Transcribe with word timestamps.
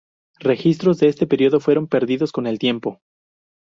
Registros 0.39 0.97
de 0.97 1.09
este 1.09 1.27
periodo 1.27 1.59
fueron 1.59 1.85
perdidos 1.87 2.31
con 2.31 2.47
el 2.47 2.57
tiempo. 2.57 3.01